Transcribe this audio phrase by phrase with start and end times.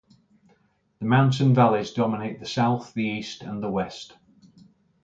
[0.97, 4.15] The mountain valleys dominate the south, the east and the west.